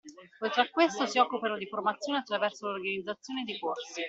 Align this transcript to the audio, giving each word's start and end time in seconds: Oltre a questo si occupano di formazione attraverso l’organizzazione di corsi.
Oltre 0.39 0.61
a 0.63 0.67
questo 0.71 1.05
si 1.05 1.19
occupano 1.19 1.59
di 1.59 1.67
formazione 1.67 2.17
attraverso 2.17 2.65
l’organizzazione 2.65 3.43
di 3.43 3.59
corsi. 3.59 3.99